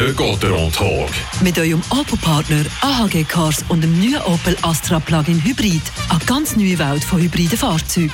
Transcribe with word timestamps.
Der 0.00 0.14
Gotteron 0.14 0.72
Talk. 0.72 1.10
Mit 1.42 1.58
eurem 1.58 1.82
Opel-Partner 1.90 2.64
AHG 2.80 3.22
Cars 3.24 3.62
und 3.68 3.82
dem 3.82 4.00
neuen 4.00 4.22
Opel 4.22 4.56
Astra 4.62 4.98
Plug-in 4.98 5.44
Hybrid. 5.44 5.82
Eine 6.08 6.18
ganz 6.24 6.56
neue 6.56 6.78
Welt 6.78 7.04
von 7.04 7.20
hybriden 7.20 7.58
Fahrzeugen. 7.58 8.10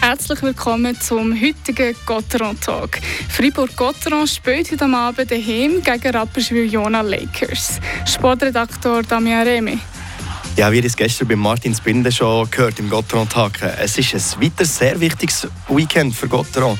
Herzlich 0.00 0.42
willkommen 0.42 1.00
zum 1.00 1.40
heutigen 1.40 1.94
Gotteron 2.04 2.58
Talk. 2.58 2.98
Fribourg-Gotteron 3.28 4.26
spielt 4.26 4.72
heute 4.72 4.86
Abend 4.86 5.30
daheim 5.30 5.80
gegen 5.84 6.16
Rapperswil-Jona 6.16 7.02
Lakers. 7.02 7.78
Sportredaktor 8.04 9.04
Damian 9.04 9.46
Remy. 9.46 9.78
Ja, 10.56 10.72
wie 10.72 10.80
es 10.80 10.96
gestern 10.96 11.28
bei 11.28 11.36
Martin 11.36 11.76
Spinde 11.76 12.10
schon 12.10 12.50
gehört 12.50 12.80
im 12.80 12.90
Gotteron 12.90 13.28
Tag. 13.28 13.62
Es 13.80 13.96
ist 13.96 14.14
ein 14.14 14.42
weiteres 14.42 14.76
sehr 14.76 14.98
wichtiges 14.98 15.46
Weekend 15.68 16.16
für 16.16 16.26
Gotteron. 16.26 16.76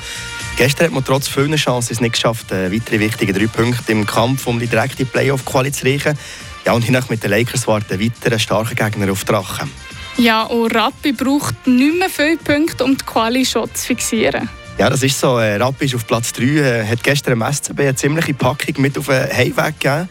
Gestern 0.59 0.87
hat 0.87 0.93
man 0.93 1.05
trotz 1.05 1.29
vielen 1.29 1.55
Chancen 1.55 1.93
es 1.93 2.01
nicht 2.01 2.15
geschafft, 2.15 2.51
äh, 2.51 2.69
weitere 2.69 2.99
wichtige 2.99 3.31
drei 3.31 3.47
Punkte 3.47 3.93
im 3.93 4.05
Kampf 4.05 4.45
um 4.45 4.59
die 4.59 4.67
direkte 4.67 5.05
Playoff-Quali 5.05 5.71
zu 5.71 5.85
reichen. 5.85 6.19
Ja, 6.65 6.73
und 6.73 6.81
hinach 6.81 7.07
mit 7.07 7.23
den 7.23 7.31
Lakers 7.31 7.65
warten 7.65 7.97
weitere 7.97 8.37
starke 8.37 8.75
Gegner 8.75 9.09
auf 9.09 9.23
Drachen. 9.23 9.71
Ja, 10.17 10.43
und 10.43 10.75
Rappi 10.75 11.13
braucht 11.13 11.65
nicht 11.65 11.97
mehr 11.97 12.09
viele 12.09 12.35
Punkte, 12.35 12.83
um 12.83 12.97
die 12.97 13.05
Quali 13.05 13.45
schon 13.45 13.73
zu 13.73 13.85
fixieren. 13.85 14.49
Ja, 14.77 14.89
das 14.89 15.01
ist 15.01 15.17
so. 15.17 15.37
Äh, 15.37 15.55
Rappi 15.55 15.85
ist 15.85 15.95
auf 15.95 16.05
Platz 16.05 16.33
3, 16.33 16.43
äh, 16.43 16.85
hat 16.85 17.03
gestern 17.03 17.41
im 17.41 17.41
SCB 17.41 17.79
eine 17.79 17.95
ziemliche 17.95 18.33
Packung 18.33 18.81
mit 18.81 18.97
auf 18.97 19.05
den 19.05 19.31
Heimweg 19.31 19.79
gegeben. 19.79 20.09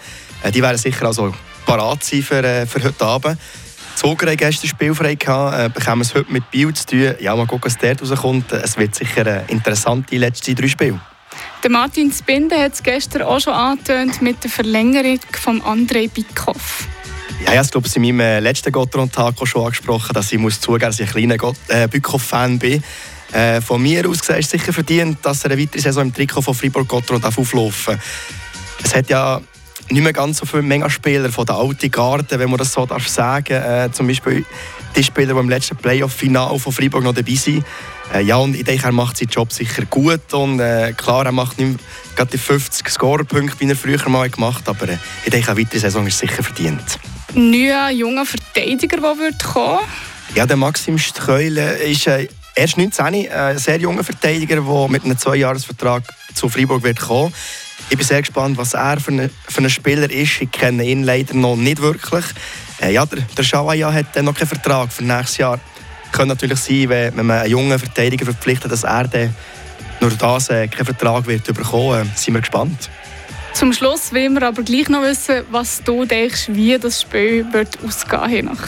Die 0.54 0.62
wären 0.62 0.78
sicher 0.78 1.04
also 1.04 1.34
parat 1.66 2.02
sein 2.02 2.22
für, 2.22 2.42
äh, 2.42 2.64
für 2.64 2.82
heute 2.82 3.04
Abend. 3.04 3.38
Zuger 3.98 4.30
hat 4.30 4.38
gestern 4.38 4.68
spielfrei 4.68 5.16
gehabt, 5.16 5.58
äh, 5.58 5.68
bekommen 5.68 6.02
es 6.02 6.14
heute 6.14 6.30
mit 6.30 6.48
Biel 6.52 6.72
zu 6.72 6.86
tun. 6.86 7.14
Ja, 7.18 7.34
mal 7.34 7.48
gucken, 7.48 7.64
was 7.64 7.78
dort 7.78 8.00
rauskommt. 8.00 8.52
Es 8.52 8.76
wird 8.76 8.94
sicher 8.94 9.22
eine 9.22 9.44
interessante 9.48 10.16
letzte 10.16 10.54
drei 10.54 10.68
Spiele. 10.68 11.00
Der 11.64 11.70
Martin 11.70 12.12
Spinde 12.12 12.56
hat 12.62 12.74
es 12.74 12.82
gestern 12.84 13.22
auch 13.22 13.40
schon 13.40 13.54
angetönt 13.54 14.22
mit 14.22 14.44
der 14.44 14.52
Verlängerung 14.52 15.18
von 15.32 15.60
Andrei 15.62 16.06
Bikoff. 16.06 16.86
Ja, 17.44 17.60
ich 17.60 17.70
glaube, 17.72 17.88
in 17.92 18.02
meinem 18.02 18.20
äh, 18.20 18.38
letzten 18.38 18.70
Gotteron-Tag 18.70 19.34
schon 19.42 19.64
angesprochen, 19.64 20.12
dass 20.14 20.30
ich 20.30 20.38
muss 20.38 20.60
zugeben 20.60 20.82
dass 20.82 21.00
ich 21.00 21.08
ein 21.08 21.28
kleiner 21.28 21.52
äh, 21.66 21.88
Bikoff-Fan 21.88 22.60
bin. 22.60 22.84
Äh, 23.32 23.60
von 23.60 23.82
mir 23.82 24.08
aus 24.08 24.20
gesehen 24.20 24.36
ist 24.38 24.54
es 24.54 24.60
sicher 24.60 24.72
verdient, 24.72 25.18
dass 25.22 25.42
er 25.42 25.50
eine 25.50 25.60
weitere 25.60 25.80
Saison 25.80 26.04
im 26.04 26.14
Trikot 26.14 26.42
von 26.42 26.54
Fribourg-Gotteron 26.54 27.24
auflaufen 27.24 27.94
darf. 27.94 28.04
Es 28.84 28.94
hat 28.94 29.10
ja 29.10 29.40
nicht 29.90 30.02
mehr 30.02 30.12
ganz 30.12 30.38
so 30.38 30.46
viele 30.46 30.62
Megaspieler 30.62 31.30
von 31.30 31.46
der 31.46 31.56
alten 31.56 31.90
Garde, 31.90 32.38
wenn 32.38 32.50
man 32.50 32.58
das 32.58 32.72
so 32.72 32.84
darf 32.86 33.08
sagen 33.08 33.54
äh, 33.54 33.88
Zum 33.92 34.06
Beispiel 34.06 34.44
die 34.96 35.04
Spieler, 35.04 35.34
die 35.34 35.40
im 35.40 35.48
letzten 35.48 35.76
Playoff-Final 35.76 36.58
von 36.58 36.72
Freiburg 36.72 37.04
noch 37.04 37.14
dabei 37.14 37.34
sind. 37.34 37.64
Äh, 38.12 38.22
ja, 38.22 38.36
und 38.36 38.56
ich 38.56 38.64
denke, 38.64 38.86
er 38.86 38.92
macht 38.92 39.16
seinen 39.16 39.28
Job 39.28 39.52
sicher 39.52 39.84
gut. 39.84 40.32
Und 40.32 40.60
äh, 40.60 40.92
klar, 40.96 41.26
er 41.26 41.32
macht 41.32 41.58
nicht 41.58 41.78
gerade 42.16 42.30
die 42.30 42.38
50 42.38 42.88
Scorerpunkte, 42.88 43.60
wie 43.60 43.68
er 43.68 43.76
früher 43.76 44.08
mal 44.08 44.28
gemacht 44.28 44.66
hat. 44.66 44.68
Aber 44.68 44.88
äh, 44.88 44.98
ich 45.24 45.30
denke, 45.30 45.50
eine 45.50 45.60
weitere 45.60 45.78
Saison 45.78 46.06
ist 46.06 46.18
sicher 46.18 46.42
verdient. 46.42 46.98
Neuer 47.34 47.90
junger 47.90 48.24
Verteidiger, 48.24 48.96
der 48.96 49.18
wird 49.18 49.44
kommen? 49.44 49.80
Ja, 50.34 50.46
der 50.46 50.56
Maxim 50.56 50.98
Streule 50.98 51.76
ist 51.78 52.06
äh, 52.06 52.28
erst 52.54 52.76
19, 52.76 53.14
äh, 53.14 53.28
ein 53.28 53.58
sehr 53.58 53.78
junger 53.78 54.04
Verteidiger, 54.04 54.56
der 54.56 54.88
mit 54.88 55.04
einem 55.04 55.18
Zweijahresvertrag 55.18 56.02
zu 56.34 56.48
Freiburg 56.48 56.82
wird 56.82 57.00
kommen. 57.00 57.32
Ich 57.90 57.96
bin 57.96 58.06
sehr 58.06 58.20
gespannt, 58.20 58.56
was 58.58 58.74
er 58.74 59.00
für, 59.00 59.12
eine, 59.12 59.30
für 59.48 59.62
ein 59.62 59.70
Spieler 59.70 60.10
ist. 60.10 60.42
Ich 60.42 60.50
kenne 60.50 60.84
ihn 60.84 61.04
leider 61.04 61.34
noch 61.34 61.56
nicht 61.56 61.80
wirklich. 61.80 62.24
Äh, 62.80 62.92
ja, 62.92 63.06
der, 63.06 63.20
der 63.20 63.42
Schawaya 63.42 63.92
hat 63.92 64.14
noch 64.22 64.34
keinen 64.34 64.48
Vertrag 64.48 64.92
für 64.92 65.04
nächstes 65.04 65.38
Jahr. 65.38 65.58
Könnte 66.12 66.28
natürlich 66.34 66.58
sein, 66.58 66.88
wenn, 66.88 67.16
wenn 67.16 67.26
man 67.26 67.38
einen 67.40 67.50
jungen 67.50 67.78
Verteidiger 67.78 68.24
verpflichtet, 68.24 68.70
dass 68.70 68.84
er 68.84 69.08
dann 69.08 69.34
nur 70.00 70.10
das 70.10 70.50
äh, 70.50 70.68
keinen 70.68 70.84
Vertrag 70.84 71.26
wird 71.26 71.44
bekommen. 71.44 72.02
Äh, 72.02 72.18
sind 72.18 72.34
wir 72.34 72.40
gespannt. 72.40 72.90
Zum 73.54 73.72
Schluss 73.72 74.12
wollen 74.12 74.34
wir 74.34 74.46
aber 74.46 74.62
gleich 74.62 74.88
noch 74.88 75.02
wissen, 75.02 75.42
was 75.50 75.82
du 75.82 76.04
denkst, 76.04 76.48
wie 76.48 76.78
das 76.78 77.02
Spiel 77.02 77.44
wird 77.52 77.78
ausgehen 77.84 78.48
wird. 78.48 78.58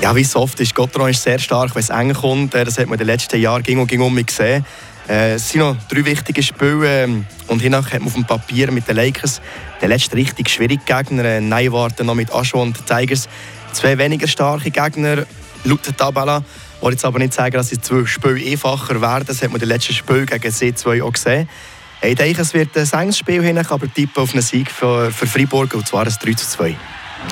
Ja, 0.00 0.14
wie 0.16 0.24
so 0.24 0.40
oft 0.40 0.58
ist 0.60 0.74
Gotteron 0.74 1.10
ist 1.10 1.22
sehr 1.22 1.38
stark, 1.38 1.74
wenn 1.74 1.80
es 1.80 1.90
eng 1.90 2.12
kommt. 2.12 2.54
Äh, 2.54 2.64
das 2.64 2.78
hat 2.78 2.86
man 2.86 2.94
in 2.94 2.98
den 2.98 3.06
letzten 3.06 3.40
Jahren 3.40 3.62
ging 3.62 3.78
und 3.78 3.86
ging 3.86 4.00
um 4.00 4.14
mich 4.14 4.26
gesehen. 4.26 4.64
Äh, 5.08 5.34
es 5.34 5.50
sind 5.50 5.60
noch 5.60 5.76
drei 5.88 6.04
wichtige 6.04 6.42
Spiele 6.42 7.04
ähm, 7.04 7.26
und 7.48 7.60
hiernach 7.60 7.92
hat 7.92 8.00
man 8.00 8.08
auf 8.08 8.14
dem 8.14 8.24
Papier 8.24 8.70
mit 8.72 8.88
den 8.88 8.96
Lakers 8.96 9.42
den 9.82 9.90
letzten 9.90 10.16
richtig 10.16 10.48
schwierigen 10.48 10.84
Gegner, 10.84 11.24
äh, 11.24 11.40
Neuwarten 11.40 12.06
noch 12.06 12.14
mit 12.14 12.32
Ascho 12.32 12.62
und 12.62 12.86
Tigers, 12.86 13.28
zwei 13.72 13.98
weniger 13.98 14.26
starke 14.26 14.70
Gegner 14.70 15.26
laut 15.64 15.86
der 15.86 15.96
Tabelle. 15.96 16.42
Ich 16.76 16.82
will 16.82 16.92
jetzt 16.92 17.04
aber 17.04 17.18
nicht 17.18 17.34
sagen, 17.34 17.54
dass 17.54 17.68
die 17.68 17.80
zwei 17.80 18.06
Spiele 18.06 18.50
einfacher 18.50 19.00
werden. 19.00 19.24
Das 19.26 19.42
hat 19.42 19.48
man 19.48 19.56
in 19.56 19.60
den 19.60 19.68
letzten 19.68 19.94
Spiel 19.94 20.26
gegen 20.26 20.52
C2 20.52 21.02
auch 21.02 21.12
gesehen. 21.12 21.48
Ich 22.02 22.16
denke, 22.16 22.42
es 22.42 22.52
wird 22.52 22.76
ein 22.76 23.00
enges 23.00 23.18
Spiel 23.18 23.42
hin, 23.42 23.58
aber 23.58 23.92
tippe 23.92 24.20
auf 24.20 24.32
einen 24.32 24.42
Sieg 24.42 24.70
für, 24.70 25.10
für 25.10 25.26
Freiburg 25.26 25.74
und 25.74 25.86
zwar 25.86 26.04
ein 26.06 26.12
3 26.12 26.32
zu 26.34 26.46
2. 26.46 26.76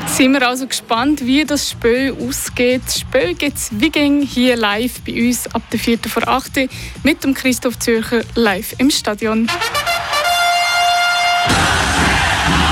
Sind 0.07 0.33
wir 0.33 0.47
also 0.47 0.67
gespannt, 0.67 1.25
wie 1.25 1.45
das 1.45 1.71
Spiel 1.71 2.15
ausgeht. 2.21 2.83
Das 2.85 3.01
Spiel 3.01 3.35
gibt 3.35 3.57
es 3.57 3.71
wie 3.73 3.91
ging 3.91 4.23
hier 4.23 4.57
live 4.57 5.01
bei 5.01 5.27
uns 5.27 5.53
ab 5.55 5.63
der 5.73 5.81
4. 5.81 5.99
vor 6.07 6.29
8. 6.29 6.69
mit 7.03 7.25
dem 7.25 7.35
Christoph 7.35 7.79
Zürcher 7.79 8.23
live 8.35 8.75
im 8.79 8.91
Stadion. 8.91 9.49